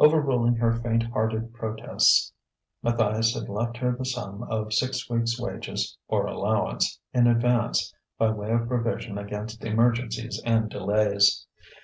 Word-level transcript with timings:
Overruling 0.00 0.56
her 0.56 0.72
faint 0.72 1.04
hearted 1.04 1.54
protests, 1.54 2.32
Matthias 2.82 3.32
had 3.38 3.48
left 3.48 3.76
her 3.76 3.92
the 3.94 4.04
sum 4.04 4.42
of 4.50 4.74
six 4.74 5.08
weeks' 5.08 5.40
wages 5.40 5.96
(or 6.08 6.26
allowance) 6.26 6.98
in 7.14 7.28
advance, 7.28 7.94
by 8.18 8.30
way 8.30 8.50
of 8.50 8.66
provision 8.66 9.18
against 9.18 9.62
emergencies 9.62 10.42
and 10.44 10.68
delays. 10.68 11.46